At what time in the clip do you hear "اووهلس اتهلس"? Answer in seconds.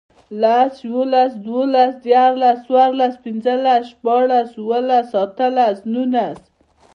4.55-5.77